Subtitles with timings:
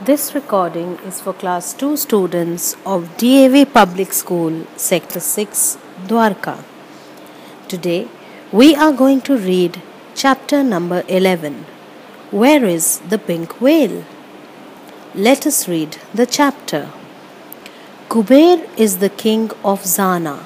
[0.00, 6.62] This recording is for class 2 students of DAV Public School, Sector 6, Dwarka.
[7.66, 8.06] Today
[8.52, 9.82] we are going to read
[10.14, 11.66] chapter number 11
[12.30, 14.04] Where is the Pink Whale?
[15.16, 16.90] Let us read the chapter.
[18.08, 20.44] Kuber is the king of Zana.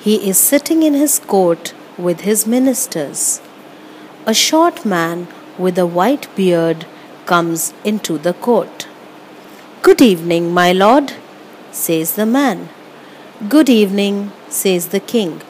[0.00, 3.40] He is sitting in his court with his ministers.
[4.26, 6.84] A short man with a white beard
[7.26, 8.86] comes into the court.
[9.82, 11.12] Good evening, my lord,
[11.72, 12.68] says the man.
[13.48, 15.42] Good evening, says the king.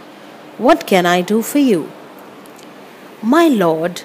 [0.58, 1.90] What can I do for you?
[3.22, 4.02] My lord,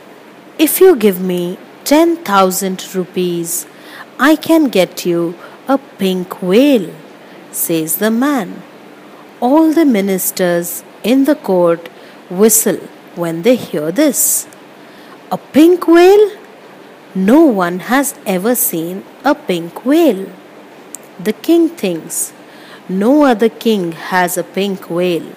[0.59, 3.66] if you give me 10,000 rupees,
[4.20, 5.36] I can get you
[5.67, 6.94] a pink whale,
[7.52, 8.62] says the man.
[9.40, 11.90] All the ministers in the court
[12.30, 12.78] whistle
[13.16, 14.48] when they hear this.
[15.31, 16.41] A pink whale?
[17.14, 20.28] No one has ever seen a pink whale.
[21.20, 22.32] The king thinks,
[22.88, 25.34] No other king has a pink whale.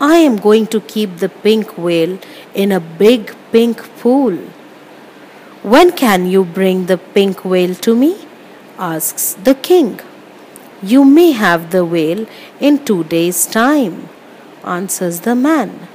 [0.00, 2.18] I am going to keep the pink whale
[2.52, 4.36] in a big pink pool.
[5.62, 8.26] When can you bring the pink whale to me?
[8.78, 10.00] asks the king.
[10.82, 12.26] You may have the whale
[12.60, 14.10] in two days' time,
[14.62, 15.88] answers the man.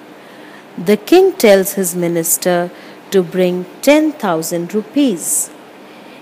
[0.76, 2.72] The king tells his minister
[3.14, 5.50] to bring 10,000 rupees.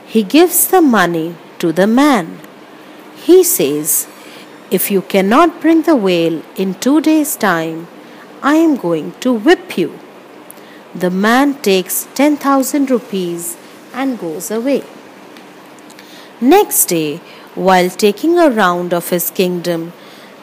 [0.05, 2.39] He gives the money to the man.
[3.15, 4.07] He says,
[4.69, 7.87] If you cannot bring the whale in two days' time,
[8.43, 9.99] I am going to whip you.
[10.93, 13.55] The man takes 10,000 rupees
[13.93, 14.83] and goes away.
[16.41, 17.17] Next day,
[17.55, 19.93] while taking a round of his kingdom,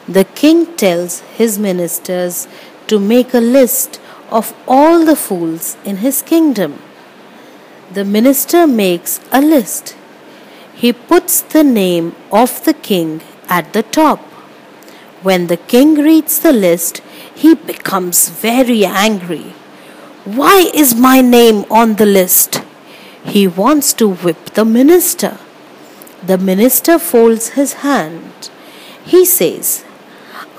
[0.07, 2.47] the king tells his ministers
[2.87, 3.99] to make a list
[4.31, 6.79] of all the fools in his kingdom.
[7.91, 9.95] The minister makes a list.
[10.73, 14.19] He puts the name of the king at the top.
[15.21, 17.01] When the king reads the list,
[17.35, 19.53] he becomes very angry.
[20.23, 22.61] Why is my name on the list?
[23.25, 25.37] He wants to whip the minister.
[26.25, 28.49] The minister folds his hand.
[29.03, 29.83] He says,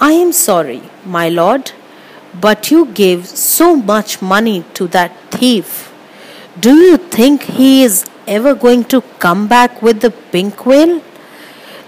[0.01, 1.73] I am sorry, my lord
[2.35, 5.93] but you gave so much money to that thief.
[6.59, 11.03] Do you think he is ever going to come back with the pink whale?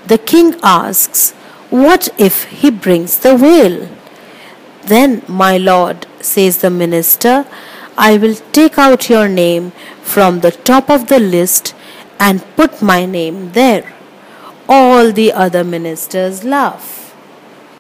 [0.07, 1.33] The king asks,
[1.71, 3.89] What if he brings the whale?
[4.85, 7.47] Then, my lord, says the minister,
[7.97, 11.75] I will take out your name from the top of the list
[12.19, 13.93] and put my name there.
[14.69, 17.02] All the other ministers laugh.